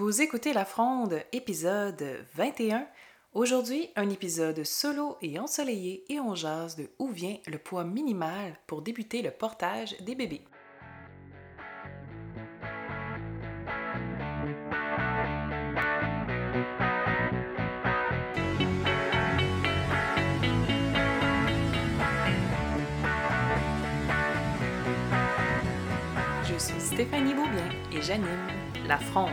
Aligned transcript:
Vous 0.00 0.22
écoutez 0.22 0.54
La 0.54 0.64
Fronde, 0.64 1.20
épisode 1.30 2.24
21. 2.34 2.86
Aujourd'hui, 3.34 3.90
un 3.96 4.08
épisode 4.08 4.64
solo 4.64 5.18
et 5.20 5.38
ensoleillé 5.38 6.04
et 6.08 6.18
on 6.18 6.34
jase 6.34 6.74
de 6.74 6.88
où 6.98 7.08
vient 7.08 7.36
le 7.46 7.58
poids 7.58 7.84
minimal 7.84 8.56
pour 8.66 8.80
débuter 8.80 9.20
le 9.20 9.30
portage 9.30 9.94
des 10.00 10.14
bébés. 10.14 10.40
Je 26.44 26.56
suis 26.58 26.80
Stéphanie 26.80 27.34
Beaubien 27.34 27.68
et 27.92 28.00
j'anime 28.00 28.48
La 28.86 28.96
Fronde, 28.96 29.28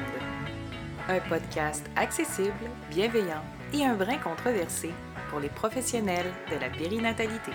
un 1.10 1.20
podcast 1.30 1.86
accessible, 1.96 2.70
bienveillant 2.90 3.44
et 3.74 3.86
un 3.86 3.96
brin 3.96 4.18
controversé 4.18 4.92
pour 5.30 5.40
les 5.40 5.50
professionnels 5.50 6.32
de 6.52 6.60
la 6.60 6.70
périnatalité. 6.70 7.52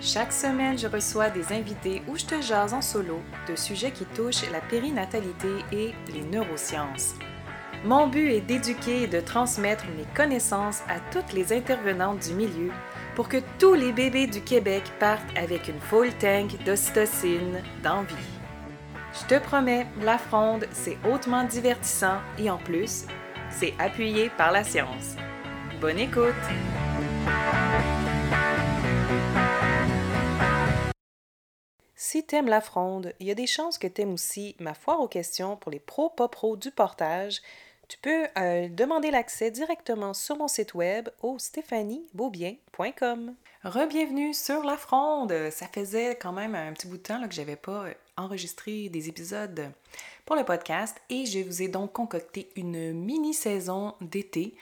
Chaque 0.00 0.32
semaine, 0.32 0.78
je 0.78 0.86
reçois 0.86 1.30
des 1.30 1.52
invités 1.52 2.02
où 2.08 2.16
je 2.16 2.26
te 2.26 2.40
jase 2.40 2.74
en 2.74 2.82
solo 2.82 3.20
de 3.48 3.56
sujets 3.56 3.90
qui 3.90 4.04
touchent 4.04 4.50
la 4.50 4.60
périnatalité 4.60 5.48
et 5.72 5.94
les 6.12 6.22
neurosciences. 6.22 7.14
Mon 7.84 8.06
but 8.06 8.30
est 8.30 8.40
d'éduquer 8.40 9.02
et 9.02 9.06
de 9.06 9.20
transmettre 9.20 9.84
mes 9.96 10.06
connaissances 10.14 10.80
à 10.88 10.98
toutes 11.12 11.32
les 11.32 11.52
intervenantes 11.52 12.26
du 12.26 12.34
milieu 12.34 12.70
pour 13.14 13.28
que 13.28 13.38
tous 13.58 13.74
les 13.74 13.92
bébés 13.92 14.26
du 14.26 14.42
Québec 14.42 14.82
partent 14.98 15.36
avec 15.36 15.68
une 15.68 15.80
full 15.80 16.12
tank 16.18 16.62
d'ocytocine 16.64 17.62
d'envie. 17.82 18.35
Je 19.18 19.24
te 19.24 19.42
promets, 19.42 19.86
la 20.02 20.18
fronde, 20.18 20.66
c'est 20.72 20.98
hautement 21.08 21.44
divertissant 21.44 22.18
et 22.38 22.50
en 22.50 22.58
plus, 22.58 23.06
c'est 23.50 23.72
appuyé 23.78 24.28
par 24.28 24.52
la 24.52 24.62
science. 24.62 25.16
Bonne 25.80 25.98
écoute! 25.98 26.34
Si 31.94 32.26
t'aimes 32.26 32.48
la 32.48 32.60
fronde, 32.60 33.14
il 33.18 33.26
y 33.26 33.30
a 33.30 33.34
des 33.34 33.46
chances 33.46 33.78
que 33.78 33.86
t'aimes 33.86 34.12
aussi 34.12 34.54
ma 34.60 34.74
foire 34.74 35.00
aux 35.00 35.08
questions 35.08 35.56
pour 35.56 35.72
les 35.72 35.80
pros 35.80 36.10
pas 36.10 36.28
pros 36.28 36.56
du 36.56 36.70
portage. 36.70 37.40
Tu 37.88 37.98
peux 37.98 38.26
euh, 38.36 38.68
demander 38.68 39.10
l'accès 39.10 39.50
directement 39.50 40.12
sur 40.12 40.36
mon 40.36 40.48
site 40.48 40.74
web 40.74 41.08
au 41.22 41.38
stéphaniebeaubien.com. 41.38 43.34
Rebienvenue 43.62 44.34
sur 44.34 44.64
la 44.64 44.76
fronde. 44.76 45.32
Ça 45.50 45.66
faisait 45.66 46.16
quand 46.16 46.32
même 46.32 46.54
un 46.54 46.72
petit 46.72 46.88
bout 46.88 46.96
de 46.96 47.02
temps 47.02 47.20
là, 47.20 47.28
que 47.28 47.34
j'avais 47.34 47.56
pas 47.56 47.86
enregistré 48.16 48.88
des 48.88 49.08
épisodes 49.08 49.70
pour 50.24 50.34
le 50.34 50.44
podcast 50.44 51.00
et 51.10 51.26
je 51.26 51.38
vous 51.40 51.62
ai 51.62 51.68
donc 51.68 51.92
concocté 51.92 52.48
une 52.56 52.92
mini-saison 52.92 53.94
d'été 54.00 54.56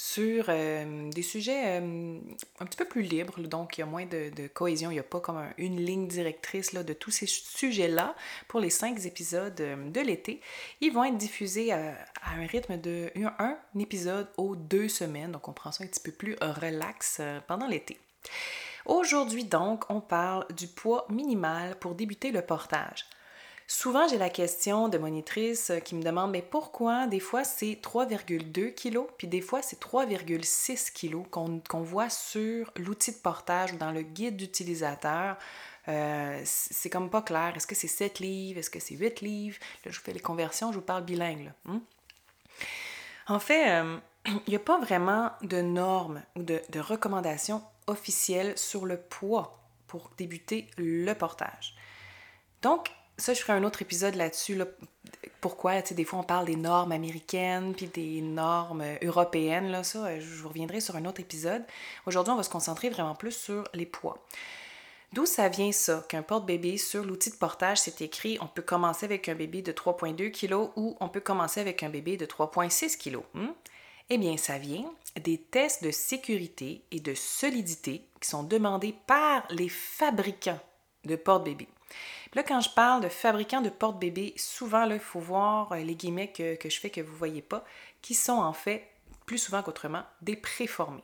sur 0.00 0.44
euh, 0.48 1.10
des 1.10 1.24
sujets 1.24 1.80
euh, 1.80 2.20
un 2.60 2.66
petit 2.66 2.76
peu 2.76 2.84
plus 2.84 3.02
libres, 3.02 3.40
donc 3.40 3.76
il 3.76 3.80
y 3.80 3.82
a 3.82 3.86
moins 3.86 4.06
de, 4.06 4.46
cohésion, 4.46 4.92
il 4.92 4.94
n'y 4.94 5.00
a 5.00 5.02
pas 5.02 5.18
comme 5.18 5.38
un- 5.38 5.52
une 5.58 5.84
ligne 5.84 6.06
directrice 6.06 6.72
de 6.72 6.92
tous 6.92 7.10
ces 7.10 7.26
sujets-là 7.26 8.14
pour 8.46 8.60
les 8.60 8.70
cinq 8.70 9.04
épisodes 9.04 9.60
euh, 9.60 9.90
de 9.90 10.00
l'été. 10.00 10.40
Ils 10.80 10.92
vont 10.92 11.02
être 11.02 11.16
diffusés 11.16 11.72
à, 11.72 11.96
un 12.36 12.46
rythme 12.46 12.80
de 12.80 13.10
un, 13.16 13.34
un 13.40 13.58
épisode 13.80 14.28
aux 14.36 14.54
deux 14.54 14.88
semaines, 14.88 15.32
donc 15.32 15.48
on 15.48 15.52
prend 15.52 15.72
ça 15.72 15.82
un 15.82 15.88
petit 15.88 15.98
peu 15.98 16.12
plus 16.12 16.36
relax 16.40 17.20
pendant 17.48 17.66
l'été. 17.66 17.98
Aujourd'hui 18.86 19.46
donc, 19.46 19.82
on 19.90 20.00
parle 20.00 20.46
du 20.56 20.68
poids 20.68 21.06
minimal 21.10 21.76
pour 21.80 21.96
débuter 21.96 22.30
le 22.30 22.42
portage. 22.42 23.04
Souvent, 23.70 24.08
j'ai 24.08 24.16
la 24.16 24.30
question 24.30 24.88
de 24.88 24.96
monitrices 24.96 25.72
qui 25.84 25.94
me 25.94 26.02
demandent 26.02 26.30
mais 26.30 26.40
pourquoi 26.40 27.06
des 27.06 27.20
fois 27.20 27.44
c'est 27.44 27.78
3,2 27.82 28.74
kg 28.74 29.00
puis 29.18 29.28
des 29.28 29.42
fois 29.42 29.60
c'est 29.60 29.78
3,6 29.78 30.90
kg 30.90 31.28
qu'on 31.68 31.82
voit 31.82 32.08
sur 32.08 32.72
l'outil 32.76 33.12
de 33.12 33.18
portage 33.18 33.74
ou 33.74 33.76
dans 33.76 33.92
le 33.92 34.00
guide 34.00 34.38
d'utilisateur. 34.38 35.36
Euh, 35.86 36.40
c'est 36.44 36.88
comme 36.88 37.10
pas 37.10 37.20
clair. 37.20 37.52
Est-ce 37.56 37.66
que 37.66 37.74
c'est 37.74 37.88
7 37.88 38.20
livres? 38.20 38.58
Est-ce 38.58 38.70
que 38.70 38.80
c'est 38.80 38.94
8 38.94 39.20
livres? 39.20 39.58
Là, 39.84 39.90
je 39.90 39.98
vous 39.98 40.04
fais 40.04 40.14
les 40.14 40.20
conversions, 40.20 40.72
je 40.72 40.78
vous 40.78 40.84
parle 40.84 41.04
bilingue. 41.04 41.52
Hmm? 41.66 41.80
En 43.26 43.38
fait, 43.38 43.68
euh, 43.68 43.98
il 44.26 44.48
n'y 44.48 44.56
a 44.56 44.60
pas 44.60 44.78
vraiment 44.78 45.32
de 45.42 45.60
normes 45.60 46.22
ou 46.36 46.42
de, 46.42 46.62
de 46.70 46.80
recommandations 46.80 47.62
officielles 47.86 48.56
sur 48.56 48.86
le 48.86 48.96
poids 48.96 49.60
pour 49.86 50.10
débuter 50.16 50.70
le 50.78 51.12
portage. 51.12 51.74
Donc, 52.62 52.90
ça, 53.18 53.34
je 53.34 53.40
ferai 53.40 53.52
un 53.52 53.64
autre 53.64 53.82
épisode 53.82 54.14
là-dessus. 54.14 54.54
Là. 54.54 54.64
Pourquoi, 55.40 55.82
tu 55.82 55.88
sais, 55.88 55.94
des 55.94 56.04
fois, 56.04 56.20
on 56.20 56.24
parle 56.24 56.46
des 56.46 56.56
normes 56.56 56.92
américaines 56.92 57.74
puis 57.74 57.86
des 57.86 58.22
normes 58.22 58.84
européennes. 59.02 59.70
Là, 59.70 59.82
ça, 59.82 60.06
euh, 60.06 60.20
je 60.20 60.46
reviendrai 60.46 60.80
sur 60.80 60.96
un 60.96 61.04
autre 61.04 61.20
épisode. 61.20 61.64
Aujourd'hui, 62.06 62.32
on 62.32 62.36
va 62.36 62.42
se 62.42 62.50
concentrer 62.50 62.90
vraiment 62.90 63.14
plus 63.14 63.32
sur 63.32 63.64
les 63.74 63.86
poids. 63.86 64.24
D'où 65.12 65.26
ça 65.26 65.48
vient 65.48 65.72
ça, 65.72 66.04
qu'un 66.08 66.22
porte-bébé 66.22 66.76
sur 66.76 67.02
l'outil 67.04 67.30
de 67.30 67.36
portage, 67.36 67.78
c'est 67.78 68.02
écrit 68.02 68.38
on 68.40 68.46
peut 68.46 68.62
commencer 68.62 69.06
avec 69.06 69.28
un 69.28 69.34
bébé 69.34 69.62
de 69.62 69.72
3,2 69.72 70.30
kg 70.30 70.70
ou 70.76 70.96
on 71.00 71.08
peut 71.08 71.20
commencer 71.20 71.60
avec 71.60 71.82
un 71.82 71.88
bébé 71.88 72.16
de 72.16 72.26
3,6 72.26 72.98
kg. 72.98 73.20
Hmm? 73.32 73.52
Eh 74.10 74.18
bien, 74.18 74.36
ça 74.36 74.58
vient 74.58 74.84
des 75.20 75.38
tests 75.38 75.82
de 75.82 75.90
sécurité 75.90 76.82
et 76.90 77.00
de 77.00 77.14
solidité 77.14 78.04
qui 78.20 78.28
sont 78.28 78.42
demandés 78.42 78.94
par 79.06 79.46
les 79.50 79.68
fabricants 79.68 80.60
de 81.04 81.16
porte-bébé. 81.16 81.68
Là, 82.34 82.42
quand 82.42 82.60
je 82.60 82.70
parle 82.70 83.02
de 83.02 83.08
fabricants 83.08 83.60
de 83.60 83.70
porte-bébé, 83.70 84.34
souvent, 84.36 84.84
là, 84.84 84.94
il 84.94 85.00
faut 85.00 85.20
voir 85.20 85.72
euh, 85.72 85.78
les 85.78 85.94
guillemets 85.94 86.30
que, 86.32 86.56
je 86.62 86.80
fais 86.80 86.90
que 86.90 87.00
vous 87.00 87.12
ne 87.12 87.18
voyez 87.18 87.42
pas, 87.42 87.64
qui 88.02 88.14
sont 88.14 88.38
en 88.38 88.52
fait, 88.52 88.88
plus 89.26 89.38
souvent 89.38 89.62
qu'autrement, 89.62 90.02
des 90.22 90.36
préformés. 90.36 91.02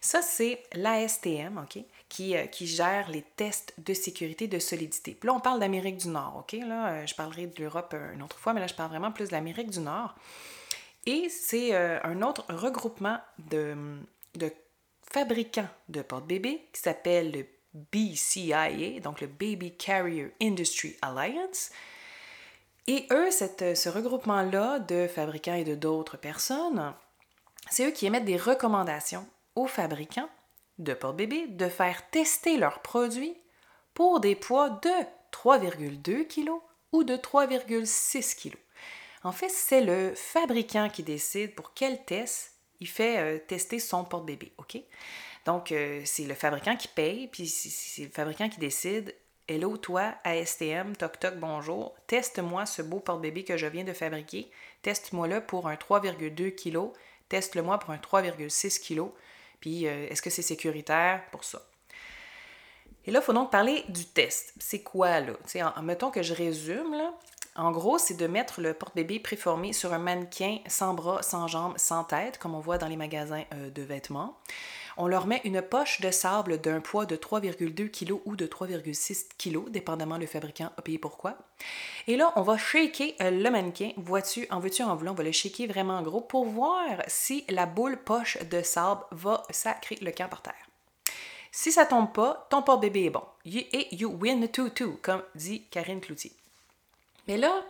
Ça, 0.00 0.22
c'est 0.22 0.62
l'ASTM, 0.74 1.58
OK, 1.58 1.82
qui, 2.08 2.36
euh, 2.36 2.46
qui 2.46 2.68
gère 2.68 3.08
les 3.10 3.22
tests 3.22 3.74
de 3.78 3.92
sécurité 3.92 4.46
de 4.46 4.60
solidité. 4.60 5.16
Puis 5.18 5.26
là, 5.26 5.34
on 5.34 5.40
parle 5.40 5.58
d'Amérique 5.58 5.96
du 5.96 6.08
Nord, 6.08 6.44
OK? 6.44 6.52
Là, 6.52 6.88
euh, 6.88 7.06
je 7.06 7.14
parlerai 7.14 7.46
de 7.48 7.60
l'Europe 7.60 7.96
une 8.14 8.22
autre 8.22 8.38
fois, 8.38 8.52
mais 8.52 8.60
là, 8.60 8.68
je 8.68 8.74
parle 8.74 8.90
vraiment 8.90 9.10
plus 9.10 9.26
de 9.28 9.32
l'Amérique 9.32 9.70
du 9.70 9.80
Nord. 9.80 10.14
Et 11.06 11.28
c'est 11.28 11.74
un 11.74 12.22
autre 12.22 12.44
regroupement 12.48 13.18
de, 13.38 13.76
de 14.34 14.52
fabricants 15.12 15.68
de 15.88 16.02
porte-bébé 16.02 16.68
qui 16.72 16.80
s'appelle 16.80 17.30
le 17.30 17.46
BCIA, 17.92 19.00
donc 19.00 19.20
le 19.20 19.26
Baby 19.26 19.76
Carrier 19.76 20.32
Industry 20.40 20.96
Alliance. 21.02 21.70
Et 22.86 23.06
eux, 23.10 23.30
cette- 23.30 23.76
ce 23.76 23.88
regroupement-là 23.88 24.78
de 24.78 25.08
fabricants 25.08 25.54
et 25.54 25.64
de 25.64 25.74
d'autres 25.74 26.16
personnes, 26.16 26.94
c'est 27.70 27.86
eux 27.86 27.90
qui 27.90 28.06
émettent 28.06 28.24
des 28.24 28.36
recommandations 28.36 29.26
aux 29.54 29.66
fabricants 29.66 30.28
de 30.78 30.94
porte-bébé 30.94 31.46
de 31.48 31.68
faire 31.68 32.08
tester 32.10 32.58
leurs 32.58 32.80
produits 32.82 33.36
pour 33.94 34.20
des 34.20 34.36
poids 34.36 34.70
de 34.70 34.90
3,2 35.30 36.24
kg 36.24 36.50
ou 36.92 37.02
de 37.02 37.16
3,6 37.16 38.34
kg. 38.36 38.54
En 39.24 39.32
fait, 39.32 39.48
c'est 39.48 39.80
le 39.80 40.14
fabricant 40.14 40.88
qui 40.88 41.02
décide 41.02 41.54
pour 41.54 41.74
quel 41.74 42.04
test 42.04 42.52
il 42.78 42.86
fait 42.86 43.18
euh, 43.18 43.38
tester 43.38 43.78
son 43.80 44.04
porte-bébé, 44.04 44.52
OK? 44.58 44.78
Donc, 45.46 45.72
euh, 45.72 46.02
c'est 46.04 46.24
le 46.24 46.34
fabricant 46.34 46.76
qui 46.76 46.88
paye, 46.88 47.28
puis 47.28 47.46
c'est- 47.46 48.04
le 48.04 48.10
fabricant 48.10 48.48
qui 48.48 48.58
décide 48.58 49.14
Hello, 49.48 49.76
toi, 49.76 50.12
ASTM, 50.24 50.96
toc 50.96 51.20
toc, 51.20 51.36
bonjour, 51.36 51.94
teste-moi 52.08 52.66
ce 52.66 52.82
beau 52.82 52.98
porte-bébé 52.98 53.44
que 53.44 53.56
je 53.56 53.66
viens 53.68 53.84
de 53.84 53.92
fabriquer. 53.92 54.50
Teste-moi-le 54.82 55.40
pour 55.40 55.68
un 55.68 55.76
3,2 55.76 56.50
kg, 56.50 56.90
teste-le-moi 57.28 57.78
pour 57.78 57.90
un 57.90 57.98
3,6 57.98 58.80
kg, 58.80 59.04
puis 59.60 59.86
euh, 59.86 60.08
est-ce 60.10 60.20
que 60.20 60.30
c'est 60.30 60.42
sécuritaire 60.42 61.22
pour 61.30 61.44
ça? 61.44 61.62
Et 63.04 63.12
là, 63.12 63.20
il 63.20 63.24
faut 63.24 63.32
donc 63.32 63.52
parler 63.52 63.84
du 63.88 64.04
test. 64.04 64.52
C'est 64.58 64.82
quoi, 64.82 65.20
là? 65.20 65.34
En, 65.76 65.82
mettons 65.82 66.10
que 66.10 66.24
je 66.24 66.34
résume. 66.34 66.96
En 67.54 67.70
gros, 67.70 67.98
c'est 67.98 68.16
de 68.16 68.26
mettre 68.26 68.60
le 68.60 68.74
porte-bébé 68.74 69.20
préformé 69.20 69.72
sur 69.72 69.92
un 69.92 69.98
mannequin 69.98 70.58
sans 70.66 70.92
bras, 70.92 71.22
sans 71.22 71.46
jambes, 71.46 71.78
sans 71.78 72.02
tête, 72.02 72.36
comme 72.38 72.56
on 72.56 72.60
voit 72.60 72.78
dans 72.78 72.88
les 72.88 72.96
magasins 72.96 73.44
euh, 73.54 73.70
de 73.70 73.82
vêtements. 73.82 74.36
On 74.98 75.06
leur 75.06 75.26
met 75.26 75.42
une 75.44 75.60
poche 75.60 76.00
de 76.00 76.10
sable 76.10 76.60
d'un 76.60 76.80
poids 76.80 77.04
de 77.04 77.16
3,2 77.16 77.90
kg 77.90 78.14
ou 78.24 78.34
de 78.34 78.46
3,6 78.46 79.26
kg, 79.38 79.70
dépendamment 79.70 80.16
le 80.16 80.26
fabricant 80.26 80.70
a 80.76 80.82
payé 80.82 80.98
pourquoi. 80.98 81.36
Et 82.06 82.16
là, 82.16 82.32
on 82.36 82.42
va 82.42 82.56
shaker 82.56 83.14
euh, 83.20 83.30
le 83.30 83.50
mannequin. 83.50 83.90
Vois-tu, 83.96 84.46
en 84.50 84.58
veux-tu, 84.58 84.82
en 84.82 84.96
voulant, 84.96 85.12
on 85.12 85.14
va 85.14 85.24
le 85.24 85.32
shaker 85.32 85.66
vraiment 85.66 86.00
gros 86.02 86.22
pour 86.22 86.46
voir 86.46 86.86
si 87.08 87.44
la 87.50 87.66
boule 87.66 87.98
poche 87.98 88.38
de 88.50 88.62
sable 88.62 89.02
va 89.10 89.42
sacrer 89.50 89.96
le 90.00 90.12
camp 90.12 90.28
par 90.28 90.42
terre. 90.42 90.54
Si 91.52 91.72
ça 91.72 91.86
tombe 91.86 92.12
pas, 92.12 92.46
ton 92.50 92.62
porte-bébé 92.62 93.04
est 93.04 93.10
bon. 93.10 93.22
Et 93.44 93.94
you 93.94 94.10
win 94.20 94.48
too 94.48 94.70
too, 94.70 94.98
comme 95.02 95.22
dit 95.34 95.62
Karine 95.70 96.00
Cloutier. 96.00 96.32
Mais 97.28 97.36
là, 97.36 97.64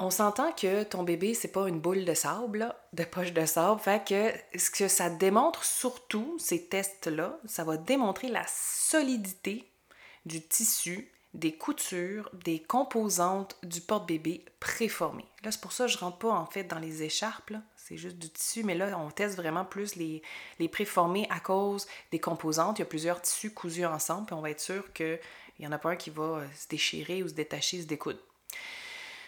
on 0.00 0.10
s'entend 0.10 0.50
que 0.52 0.82
ton 0.82 1.02
bébé, 1.02 1.34
c'est 1.34 1.52
pas 1.52 1.68
une 1.68 1.78
boule 1.78 2.06
de 2.06 2.14
sable, 2.14 2.74
de 2.94 3.04
poche 3.04 3.32
de 3.32 3.44
sable. 3.44 3.80
Fait 3.80 4.02
que 4.02 4.58
ce 4.58 4.70
que 4.70 4.88
ça 4.88 5.10
démontre 5.10 5.62
surtout, 5.62 6.36
ces 6.38 6.66
tests-là, 6.66 7.38
ça 7.44 7.64
va 7.64 7.76
démontrer 7.76 8.28
la 8.28 8.44
solidité 8.48 9.70
du 10.24 10.40
tissu 10.40 11.12
des 11.34 11.52
coutures, 11.52 12.28
des 12.32 12.60
composantes 12.60 13.56
du 13.62 13.80
porte-bébé 13.80 14.44
préformé. 14.58 15.24
Là, 15.44 15.52
c'est 15.52 15.60
pour 15.60 15.72
ça 15.72 15.84
que 15.84 15.92
je 15.92 15.98
rentre 15.98 16.18
pas 16.18 16.30
en 16.30 16.46
fait 16.46 16.64
dans 16.64 16.80
les 16.80 17.04
écharpes, 17.04 17.52
c'est 17.76 17.96
juste 17.96 18.18
du 18.18 18.28
tissu, 18.30 18.64
mais 18.64 18.74
là, 18.74 18.98
on 18.98 19.10
teste 19.10 19.36
vraiment 19.36 19.64
plus 19.64 19.94
les, 19.94 20.22
préformés 20.68 21.28
à 21.30 21.38
cause 21.38 21.86
des 22.10 22.18
composantes. 22.18 22.78
Il 22.78 22.82
y 22.82 22.84
a 22.84 22.86
plusieurs 22.86 23.22
tissus 23.22 23.52
cousus 23.52 23.84
ensemble, 23.84 24.26
puis 24.26 24.34
on 24.34 24.40
va 24.40 24.50
être 24.50 24.60
sûr 24.60 24.92
qu'il 24.92 25.20
n'y 25.60 25.66
en 25.66 25.72
a 25.72 25.78
pas 25.78 25.90
un 25.90 25.96
qui 25.96 26.10
va 26.10 26.42
se 26.56 26.66
déchirer 26.68 27.22
ou 27.22 27.28
se 27.28 27.34
détacher, 27.34 27.82
se 27.82 27.86
découdre. 27.86 28.18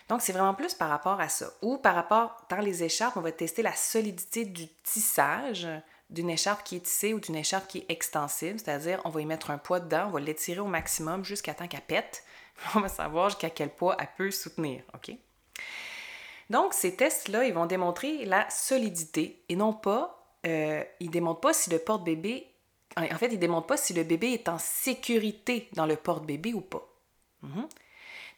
Donc, 0.08 0.20
c'est 0.22 0.32
vraiment 0.32 0.54
plus 0.54 0.74
par 0.74 0.88
rapport 0.88 1.20
à 1.20 1.28
ça. 1.28 1.46
Ou 1.62 1.78
par 1.78 1.94
rapport, 1.94 2.44
dans 2.50 2.58
les 2.58 2.82
écharpes, 2.82 3.16
on 3.16 3.20
va 3.20 3.32
tester 3.32 3.62
la 3.62 3.74
solidité 3.74 4.44
du 4.44 4.68
tissage 4.82 5.68
d'une 6.10 6.30
écharpe 6.30 6.62
qui 6.62 6.76
est 6.76 6.80
tissée 6.80 7.14
ou 7.14 7.20
d'une 7.20 7.36
écharpe 7.36 7.66
qui 7.66 7.78
est 7.78 7.86
extensible, 7.88 8.58
c'est-à-dire 8.58 9.00
on 9.04 9.08
va 9.10 9.20
y 9.22 9.26
mettre 9.26 9.50
un 9.50 9.58
poids 9.58 9.80
dedans, 9.80 10.06
on 10.08 10.10
va 10.10 10.20
l'étirer 10.20 10.60
au 10.60 10.66
maximum 10.66 11.24
jusqu'à 11.24 11.54
temps 11.54 11.66
qu'elle 11.66 11.80
pète. 11.80 12.24
On 12.74 12.80
va 12.80 12.88
savoir 12.88 13.30
jusqu'à 13.30 13.48
quel 13.48 13.70
poids 13.70 13.96
elle 13.98 14.10
peut 14.16 14.30
soutenir, 14.30 14.82
OK? 14.94 15.16
Donc, 16.50 16.74
ces 16.74 16.94
tests-là, 16.94 17.44
ils 17.44 17.54
vont 17.54 17.64
démontrer 17.64 18.26
la 18.26 18.48
solidité 18.50 19.42
et 19.48 19.56
non 19.56 19.72
pas, 19.72 20.36
euh, 20.46 20.84
ils 21.00 21.10
démontrent 21.10 21.40
pas 21.40 21.54
si 21.54 21.70
le 21.70 21.78
porte-bébé, 21.78 22.46
en 22.96 23.16
fait, 23.16 23.32
ils 23.32 23.38
démontrent 23.38 23.68
pas 23.68 23.78
si 23.78 23.94
le 23.94 24.04
bébé 24.04 24.32
est 24.32 24.48
en 24.50 24.58
sécurité 24.58 25.70
dans 25.72 25.86
le 25.86 25.96
porte-bébé 25.96 26.52
ou 26.52 26.60
pas. 26.60 26.86
Mhm. 27.40 27.66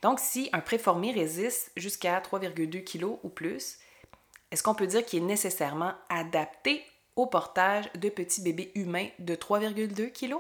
Donc, 0.05 0.21
si 0.21 0.51
un 0.53 0.61
préformé 0.61 1.13
résiste 1.13 1.73
jusqu'à 1.79 2.21
3,2 2.21 2.85
kg 2.85 3.17
ou 3.23 3.31
plus, 3.31 3.79
est-ce 4.51 4.63
qu'on 4.63 4.75
peut 4.75 4.87
dire 4.87 5.03
qu'il 5.03 5.23
est 5.23 5.27
nécessairement 5.27 5.95
adapté 6.11 6.85
au 7.17 7.25
portage 7.25 7.91
de 7.95 8.11
petits 8.11 8.43
bébés 8.43 8.71
humains 8.75 9.09
de 9.19 9.35
3,2 9.35 10.13
kg? 10.13 10.35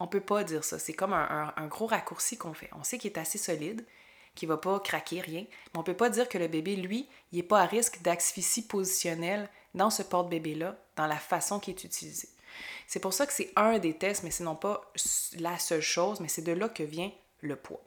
On 0.00 0.06
peut 0.06 0.22
pas 0.22 0.44
dire 0.44 0.64
ça. 0.64 0.78
C'est 0.78 0.94
comme 0.94 1.12
un, 1.12 1.66
gros 1.66 1.84
raccourci 1.84 2.38
qu'on 2.38 2.54
fait. 2.54 2.70
On 2.72 2.84
sait 2.84 2.96
qu'il 2.96 3.10
est 3.10 3.18
assez 3.18 3.36
solide, 3.36 3.84
qu'il 4.34 4.48
va 4.48 4.56
pas 4.56 4.80
craquer, 4.80 5.20
rien. 5.20 5.42
Mais 5.42 5.78
on 5.78 5.82
peut 5.82 5.92
pas 5.92 6.08
dire 6.08 6.26
que 6.26 6.38
le 6.38 6.48
bébé, 6.48 6.74
lui, 6.74 7.06
il 7.32 7.36
n'est 7.36 7.42
pas 7.42 7.60
à 7.60 7.66
risque 7.66 8.00
d'asphyxie 8.00 8.66
positionnelle 8.66 9.50
dans 9.74 9.90
ce 9.90 10.04
porte-bébé-là, 10.04 10.74
dans 10.96 11.06
la 11.06 11.18
façon 11.18 11.60
qui 11.60 11.70
est 11.70 11.84
utilisée. 11.84 12.30
C'est 12.86 13.00
pour 13.00 13.12
ça 13.12 13.26
que 13.26 13.34
c'est 13.34 13.52
un 13.56 13.78
des 13.78 13.92
tests, 13.92 14.22
mais 14.22 14.30
c'est 14.30 14.44
non 14.44 14.56
pas 14.56 14.90
la 15.38 15.58
seule 15.58 15.82
chose, 15.82 16.20
mais 16.20 16.28
c'est 16.28 16.40
de 16.40 16.52
là 16.52 16.70
que 16.70 16.82
vient 16.82 17.12
le 17.42 17.56
poids. 17.56 17.84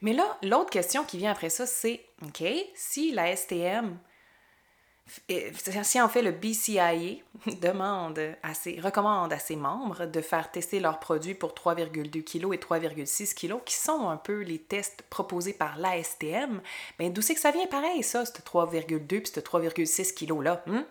Mais 0.00 0.12
là, 0.12 0.38
l'autre 0.42 0.70
question 0.70 1.04
qui 1.04 1.18
vient 1.18 1.32
après 1.32 1.50
ça, 1.50 1.66
c'est, 1.66 2.04
OK, 2.22 2.44
si 2.74 3.12
la 3.12 3.34
STM 3.34 3.98
si 5.82 6.00
en 6.00 6.08
fait 6.08 6.22
le 6.22 6.32
BCIA 6.32 6.92
demande 7.62 8.20
à 8.42 8.54
ses, 8.54 8.80
recommande 8.80 9.32
à 9.32 9.38
ses 9.38 9.56
membres 9.56 10.06
de 10.06 10.20
faire 10.20 10.50
tester 10.50 10.80
leurs 10.80 11.00
produits 11.00 11.34
pour 11.34 11.52
3,2 11.52 12.22
kg 12.22 12.54
et 12.54 12.58
3,6 12.58 13.34
kg, 13.34 13.62
qui 13.64 13.74
sont 13.74 14.08
un 14.08 14.16
peu 14.16 14.42
les 14.42 14.58
tests 14.58 15.02
proposés 15.08 15.52
par 15.52 15.78
l'ASTM, 15.78 16.60
mais 16.98 17.10
d'où 17.10 17.22
c'est 17.22 17.34
que 17.34 17.40
ça 17.40 17.50
vient 17.50 17.66
pareil, 17.66 18.02
ça, 18.02 18.24
ce 18.24 18.32
3,2 18.32 19.06
puis 19.06 19.32
ce 19.34 19.40
3,6 19.40 20.14
kg-là? 20.14 20.62
Hein? 20.66 20.86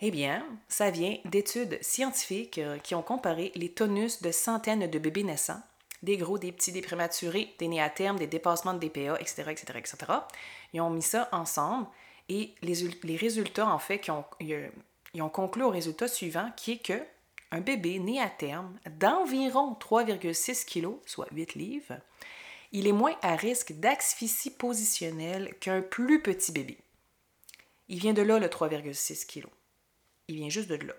Eh 0.00 0.10
bien, 0.10 0.44
ça 0.68 0.90
vient 0.90 1.16
d'études 1.24 1.78
scientifiques 1.80 2.58
euh, 2.58 2.78
qui 2.78 2.94
ont 2.94 3.02
comparé 3.02 3.52
les 3.54 3.70
tonus 3.70 4.20
de 4.20 4.32
centaines 4.32 4.90
de 4.90 4.98
bébés 4.98 5.22
naissants, 5.22 5.62
des 6.04 6.16
gros, 6.16 6.38
des 6.38 6.52
petits, 6.52 6.72
des 6.72 6.82
prématurés, 6.82 7.54
des 7.58 7.68
nés 7.68 7.82
à 7.82 7.90
terme, 7.90 8.18
des 8.18 8.26
dépassements 8.26 8.74
de 8.74 8.78
DPA, 8.78 9.18
etc., 9.20 9.44
etc., 9.50 9.64
etc. 9.76 9.96
Ils 10.72 10.80
ont 10.80 10.90
mis 10.90 11.02
ça 11.02 11.28
ensemble 11.32 11.86
et 12.28 12.54
les, 12.62 13.16
résultats, 13.16 13.68
en 13.68 13.78
fait, 13.78 13.98
qui 13.98 14.10
ont, 14.10 14.24
ils 14.40 15.22
ont 15.22 15.28
conclu 15.28 15.62
au 15.62 15.70
résultat 15.70 16.08
suivant, 16.08 16.50
qui 16.56 16.72
est 16.72 16.78
que 16.78 17.02
un 17.50 17.60
bébé 17.60 17.98
né 17.98 18.20
à 18.20 18.28
terme 18.28 18.76
d'environ 18.98 19.76
3,6 19.80 20.64
kg, 20.64 20.96
soit 21.06 21.28
8 21.32 21.54
livres, 21.54 21.98
il 22.72 22.88
est 22.88 22.92
moins 22.92 23.14
à 23.22 23.36
risque 23.36 23.72
d'asphyxie 23.74 24.50
positionnelle 24.50 25.54
qu'un 25.60 25.80
plus 25.80 26.20
petit 26.20 26.50
bébé. 26.50 26.78
Il 27.88 28.00
vient 28.00 28.14
de 28.14 28.22
là, 28.22 28.40
le 28.40 28.48
3,6 28.48 29.26
kg. 29.26 29.46
Il 30.26 30.36
vient 30.36 30.48
juste 30.48 30.68
de 30.68 30.74
là. 30.74 30.94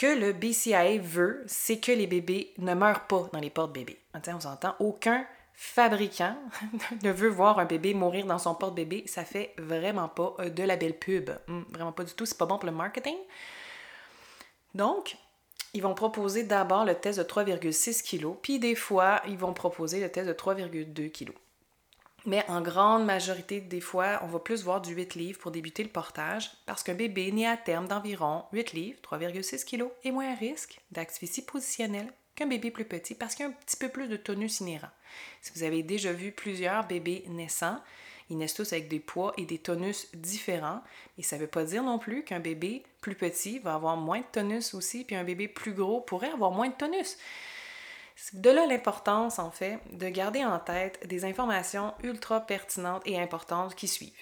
Ce 0.00 0.06
que 0.06 0.16
le 0.16 0.32
BCIA 0.32 0.98
veut, 0.98 1.42
c'est 1.48 1.80
que 1.80 1.90
les 1.90 2.06
bébés 2.06 2.52
ne 2.58 2.72
meurent 2.72 3.08
pas 3.08 3.28
dans 3.32 3.40
les 3.40 3.50
portes 3.50 3.72
bébés. 3.72 3.98
On 4.14 4.38
s'entend, 4.38 4.76
aucun 4.78 5.26
fabricant 5.54 6.36
ne 7.02 7.10
veut 7.10 7.28
voir 7.28 7.58
un 7.58 7.64
bébé 7.64 7.94
mourir 7.94 8.24
dans 8.24 8.38
son 8.38 8.54
porte-bébé, 8.54 9.02
ça 9.08 9.24
fait 9.24 9.54
vraiment 9.58 10.06
pas 10.08 10.36
euh, 10.38 10.50
de 10.50 10.62
la 10.62 10.76
belle 10.76 10.96
pub. 10.96 11.30
Hmm, 11.48 11.62
vraiment 11.70 11.90
pas 11.90 12.04
du 12.04 12.12
tout, 12.12 12.26
c'est 12.26 12.38
pas 12.38 12.46
bon 12.46 12.58
pour 12.58 12.66
le 12.70 12.76
marketing. 12.76 13.16
Donc, 14.72 15.16
ils 15.74 15.82
vont 15.82 15.94
proposer 15.94 16.44
d'abord 16.44 16.84
le 16.84 16.94
test 16.94 17.18
de 17.18 17.24
3,6 17.24 18.04
kg, 18.08 18.36
puis 18.40 18.60
des 18.60 18.76
fois, 18.76 19.20
ils 19.26 19.36
vont 19.36 19.52
proposer 19.52 20.00
le 20.00 20.12
test 20.12 20.28
de 20.28 20.32
3,2 20.32 21.10
kg. 21.10 21.32
Mais 22.28 22.44
en 22.46 22.60
grande 22.60 23.06
majorité 23.06 23.58
des 23.58 23.80
fois, 23.80 24.20
on 24.22 24.26
va 24.26 24.38
plus 24.38 24.62
voir 24.62 24.82
du 24.82 24.92
8 24.92 25.14
livres 25.14 25.38
pour 25.38 25.50
débuter 25.50 25.82
le 25.82 25.88
portage 25.88 26.50
parce 26.66 26.82
qu'un 26.82 26.92
bébé 26.92 27.32
né 27.32 27.46
à 27.46 27.56
terme 27.56 27.88
d'environ 27.88 28.44
8 28.52 28.74
livres, 28.74 28.98
3,6 29.02 29.64
kg, 29.64 29.86
est 30.04 30.10
moins 30.10 30.30
à 30.30 30.34
risque 30.34 30.78
d'asphyxie 30.90 31.46
positionnelle 31.46 32.12
qu'un 32.34 32.46
bébé 32.46 32.70
plus 32.70 32.84
petit 32.84 33.14
parce 33.14 33.34
qu'il 33.34 33.46
y 33.46 33.48
a 33.48 33.50
un 33.50 33.54
petit 33.54 33.78
peu 33.78 33.88
plus 33.88 34.08
de 34.08 34.18
tonus 34.18 34.60
inhérent. 34.60 34.90
Si 35.40 35.52
vous 35.54 35.62
avez 35.62 35.82
déjà 35.82 36.12
vu 36.12 36.30
plusieurs 36.30 36.86
bébés 36.86 37.24
naissants, 37.28 37.80
ils 38.28 38.36
naissent 38.36 38.52
tous 38.52 38.74
avec 38.74 38.88
des 38.88 39.00
poids 39.00 39.32
et 39.38 39.46
des 39.46 39.56
tonus 39.56 40.08
différents. 40.12 40.82
Et 41.16 41.22
ça 41.22 41.36
ne 41.36 41.40
veut 41.40 41.46
pas 41.46 41.64
dire 41.64 41.82
non 41.82 41.98
plus 41.98 42.24
qu'un 42.24 42.40
bébé 42.40 42.82
plus 43.00 43.14
petit 43.14 43.58
va 43.58 43.72
avoir 43.72 43.96
moins 43.96 44.20
de 44.20 44.26
tonus 44.30 44.74
aussi, 44.74 45.04
puis 45.04 45.16
un 45.16 45.24
bébé 45.24 45.48
plus 45.48 45.72
gros 45.72 46.02
pourrait 46.02 46.32
avoir 46.32 46.50
moins 46.50 46.68
de 46.68 46.74
tonus. 46.74 47.16
De 48.32 48.50
là 48.50 48.66
l'importance, 48.66 49.38
en 49.38 49.50
fait, 49.50 49.78
de 49.92 50.08
garder 50.08 50.44
en 50.44 50.58
tête 50.58 51.06
des 51.06 51.24
informations 51.24 51.94
ultra 52.02 52.40
pertinentes 52.40 53.02
et 53.06 53.18
importantes 53.18 53.74
qui 53.74 53.88
suivent. 53.88 54.12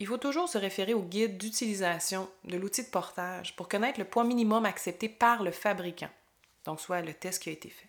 Il 0.00 0.08
faut 0.08 0.18
toujours 0.18 0.48
se 0.48 0.58
référer 0.58 0.92
au 0.92 1.02
guide 1.02 1.38
d'utilisation 1.38 2.28
de 2.44 2.56
l'outil 2.56 2.82
de 2.82 2.90
portage 2.90 3.54
pour 3.54 3.68
connaître 3.68 4.00
le 4.00 4.04
poids 4.04 4.24
minimum 4.24 4.66
accepté 4.66 5.08
par 5.08 5.42
le 5.42 5.52
fabricant, 5.52 6.10
donc 6.64 6.80
soit 6.80 7.00
le 7.00 7.14
test 7.14 7.42
qui 7.42 7.50
a 7.50 7.52
été 7.52 7.70
fait. 7.70 7.88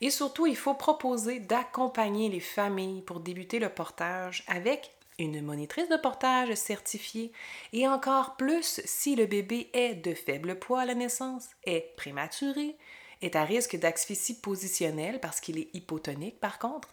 Et 0.00 0.10
surtout, 0.10 0.46
il 0.46 0.56
faut 0.56 0.74
proposer 0.74 1.40
d'accompagner 1.40 2.28
les 2.28 2.40
familles 2.40 3.02
pour 3.02 3.20
débuter 3.20 3.58
le 3.58 3.70
portage 3.70 4.44
avec 4.48 4.90
une 5.18 5.40
monitrice 5.40 5.88
de 5.88 5.96
portage 5.96 6.54
certifiée 6.54 7.32
et 7.72 7.88
encore 7.88 8.36
plus 8.36 8.82
si 8.84 9.16
le 9.16 9.26
bébé 9.26 9.70
est 9.72 9.94
de 9.94 10.12
faible 10.12 10.58
poids 10.58 10.82
à 10.82 10.84
la 10.84 10.94
naissance, 10.94 11.48
est 11.64 11.94
prématuré, 11.96 12.76
est 13.24 13.36
à 13.36 13.44
risque 13.44 13.76
d'asphyxie 13.76 14.40
positionnelle 14.40 15.20
parce 15.20 15.40
qu'il 15.40 15.58
est 15.58 15.74
hypotonique 15.74 16.40
par 16.40 16.58
contre. 16.58 16.88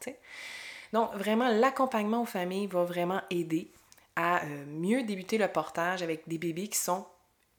Donc 0.93 1.13
vraiment, 1.13 1.49
l'accompagnement 1.49 2.21
aux 2.23 2.25
familles 2.25 2.67
va 2.67 2.83
vraiment 2.83 3.21
aider 3.29 3.71
à 4.15 4.43
euh, 4.43 4.65
mieux 4.67 5.03
débuter 5.03 5.37
le 5.37 5.47
portage 5.47 6.03
avec 6.03 6.27
des 6.27 6.37
bébés 6.37 6.67
qui 6.67 6.77
sont 6.77 7.05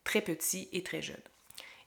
très 0.04 0.20
petits 0.20 0.68
et 0.72 0.82
très 0.82 1.02
jeunes. 1.02 1.16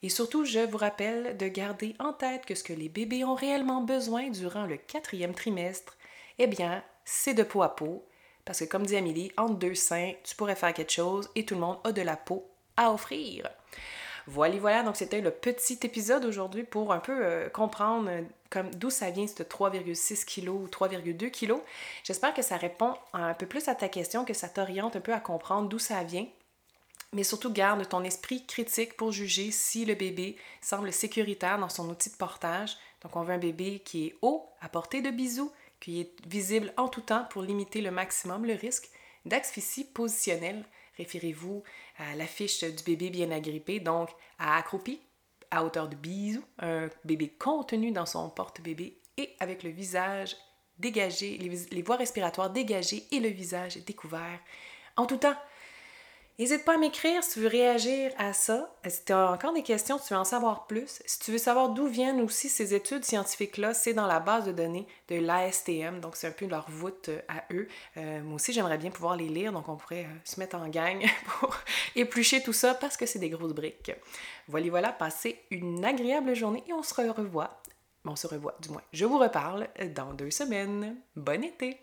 Et 0.01 0.09
surtout, 0.09 0.45
je 0.45 0.59
vous 0.59 0.77
rappelle 0.77 1.37
de 1.37 1.47
garder 1.47 1.95
en 1.99 2.13
tête 2.13 2.45
que 2.45 2.55
ce 2.55 2.63
que 2.63 2.73
les 2.73 2.89
bébés 2.89 3.23
ont 3.23 3.35
réellement 3.35 3.81
besoin 3.81 4.29
durant 4.29 4.65
le 4.65 4.77
quatrième 4.77 5.33
trimestre, 5.33 5.97
eh 6.37 6.47
bien, 6.47 6.83
c'est 7.05 7.33
de 7.33 7.43
peau 7.43 7.63
à 7.63 7.75
peau. 7.75 8.05
Parce 8.43 8.59
que 8.59 8.65
comme 8.65 8.85
dit 8.85 8.95
Amélie, 8.95 9.31
entre 9.37 9.55
deux 9.55 9.73
seins, 9.73 10.13
tu 10.23 10.35
pourrais 10.35 10.55
faire 10.55 10.73
quelque 10.73 10.91
chose 10.91 11.29
et 11.35 11.45
tout 11.45 11.55
le 11.55 11.61
monde 11.61 11.79
a 11.83 11.91
de 11.91 12.01
la 12.01 12.17
peau 12.17 12.47
à 12.77 12.91
offrir. 12.91 13.49
Voilà, 14.27 14.57
voilà, 14.57 14.83
donc 14.83 14.95
c'était 14.95 15.21
le 15.21 15.29
petit 15.29 15.79
épisode 15.83 16.25
aujourd'hui 16.25 16.63
pour 16.63 16.91
un 16.91 16.99
peu 16.99 17.23
euh, 17.23 17.49
comprendre 17.49 18.09
euh, 18.09 18.21
comme 18.49 18.71
d'où 18.71 18.89
ça 18.89 19.11
vient 19.11 19.27
ce 19.27 19.43
3,6 19.43 20.25
kg 20.25 20.49
ou 20.49 20.67
3,2 20.67 21.29
kg. 21.29 21.53
J'espère 22.03 22.33
que 22.33 22.41
ça 22.41 22.57
répond 22.57 22.95
un 23.13 23.35
peu 23.35 23.45
plus 23.45 23.67
à 23.67 23.75
ta 23.75 23.87
question, 23.87 24.25
que 24.25 24.33
ça 24.33 24.49
t'oriente 24.49 24.95
un 24.95 25.01
peu 25.01 25.13
à 25.13 25.19
comprendre 25.19 25.69
d'où 25.69 25.79
ça 25.79 26.03
vient 26.03 26.25
mais 27.15 27.23
surtout 27.23 27.51
garde 27.51 27.87
ton 27.87 28.03
esprit 28.03 28.45
critique 28.45 28.97
pour 28.97 29.13
juger 29.13 29.49
si 29.49 29.85
le 29.85 29.95
bébé 29.95 30.35
semble 30.61 30.91
sécuritaire 30.91 31.57
dans 31.57 31.69
son 31.69 31.89
outil 31.89 32.09
de 32.09 32.15
portage. 32.15 32.77
Donc 33.01 33.15
on 33.15 33.23
veut 33.23 33.33
un 33.33 33.39
bébé 33.39 33.81
qui 33.85 34.07
est 34.07 34.15
haut, 34.21 34.45
à 34.59 34.67
portée 34.67 35.01
de 35.01 35.09
bisous, 35.11 35.51
qui 35.79 36.01
est 36.01 36.27
visible 36.27 36.73
en 36.75 36.89
tout 36.89 37.01
temps 37.01 37.25
pour 37.29 37.41
limiter 37.41 37.79
le 37.79 37.89
maximum 37.89 38.45
le 38.45 38.53
risque 38.53 38.89
d'asphyxie 39.25 39.85
positionnelle. 39.85 40.65
Référez-vous 40.97 41.63
à 41.97 42.15
l'affiche 42.15 42.63
du 42.63 42.83
bébé 42.83 43.09
bien 43.09 43.31
agrippé, 43.31 43.79
donc 43.79 44.09
à 44.39 44.57
accroupi, 44.57 45.01
à 45.51 45.63
hauteur 45.63 45.87
de 45.87 45.95
bisous, 45.95 46.43
un 46.59 46.89
bébé 47.03 47.29
contenu 47.29 47.91
dans 47.91 48.05
son 48.05 48.29
porte-bébé 48.29 48.97
et 49.17 49.35
avec 49.39 49.63
le 49.63 49.69
visage 49.69 50.35
dégagé, 50.77 51.37
les, 51.37 51.49
les 51.71 51.81
voies 51.81 51.95
respiratoires 51.95 52.49
dégagées 52.49 53.03
et 53.11 53.19
le 53.19 53.29
visage 53.29 53.77
découvert 53.85 54.39
en 54.97 55.05
tout 55.05 55.17
temps. 55.17 55.35
N'hésite 56.37 56.65
pas 56.65 56.73
à 56.73 56.77
m'écrire 56.77 57.23
si 57.23 57.33
tu 57.33 57.39
veux 57.39 57.47
réagir 57.47 58.11
à 58.17 58.33
ça. 58.33 58.69
Si 58.85 59.05
tu 59.05 59.13
as 59.13 59.31
encore 59.31 59.53
des 59.53 59.63
questions, 59.63 59.97
si 59.97 60.07
tu 60.07 60.13
veux 60.13 60.19
en 60.19 60.25
savoir 60.25 60.67
plus, 60.67 61.01
si 61.05 61.19
tu 61.19 61.31
veux 61.31 61.37
savoir 61.37 61.69
d'où 61.69 61.87
viennent 61.87 62.19
aussi 62.19 62.49
ces 62.49 62.73
études 62.73 63.05
scientifiques-là, 63.05 63.73
c'est 63.73 63.93
dans 63.93 64.05
la 64.05 64.19
base 64.19 64.45
de 64.45 64.51
données 64.51 64.85
de 65.07 65.15
l'ASTM, 65.15 66.01
donc 66.01 66.17
c'est 66.17 66.27
un 66.27 66.31
peu 66.31 66.45
leur 66.45 66.69
voûte 66.69 67.07
euh, 67.07 67.21
à 67.29 67.45
eux. 67.53 67.69
Euh, 67.95 68.21
moi 68.21 68.35
aussi, 68.35 68.51
j'aimerais 68.51 68.77
bien 68.77 68.91
pouvoir 68.91 69.15
les 69.15 69.29
lire, 69.29 69.53
donc 69.53 69.69
on 69.69 69.77
pourrait 69.77 70.03
euh, 70.03 70.19
se 70.25 70.37
mettre 70.37 70.57
en 70.57 70.67
gang 70.67 71.05
pour 71.39 71.55
éplucher 71.95 72.43
tout 72.43 72.53
ça 72.53 72.73
parce 72.73 72.97
que 72.97 73.05
c'est 73.05 73.19
des 73.19 73.29
grosses 73.29 73.53
briques. 73.53 73.93
Voilà, 74.49 74.69
voilà, 74.69 74.91
passez 74.91 75.41
une 75.51 75.85
agréable 75.85 76.35
journée 76.35 76.63
et 76.67 76.73
on 76.73 76.83
se 76.83 76.93
revoit 76.93 77.61
on 78.07 78.15
se 78.15 78.27
revoit, 78.27 78.55
du 78.61 78.69
moins. 78.69 78.83
Je 78.93 79.05
vous 79.05 79.17
reparle 79.17 79.67
dans 79.95 80.13
deux 80.13 80.29
semaines. 80.29 80.95
Bon 81.15 81.43
été! 81.43 81.79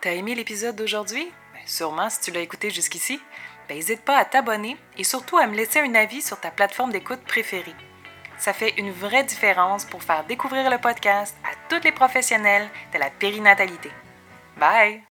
T'as 0.00 0.14
aimé 0.14 0.34
l'épisode 0.34 0.74
d'aujourd'hui? 0.74 1.28
Sûrement 1.66 2.10
si 2.10 2.20
tu 2.20 2.30
l'as 2.30 2.40
écouté 2.40 2.70
jusqu'ici. 2.70 3.20
Ben, 3.68 3.76
n'hésite 3.76 4.02
pas 4.02 4.16
à 4.16 4.24
t'abonner 4.24 4.76
et 4.96 5.04
surtout 5.04 5.38
à 5.38 5.46
me 5.46 5.54
laisser 5.54 5.80
un 5.80 5.94
avis 5.94 6.22
sur 6.22 6.40
ta 6.40 6.50
plateforme 6.50 6.92
d'écoute 6.92 7.20
préférée. 7.20 7.74
Ça 8.38 8.52
fait 8.52 8.74
une 8.78 8.90
vraie 8.90 9.24
différence 9.24 9.84
pour 9.84 10.02
faire 10.02 10.24
découvrir 10.24 10.70
le 10.70 10.78
podcast 10.78 11.36
à 11.44 11.54
tous 11.68 11.84
les 11.84 11.92
professionnels 11.92 12.68
de 12.92 12.98
la 12.98 13.10
périnatalité. 13.10 13.90
Bye! 14.56 15.09